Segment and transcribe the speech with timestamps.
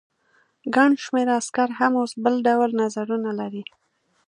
[0.75, 3.63] ګڼ شمېر عسکر هم اوس بل ډول نظرونه لري.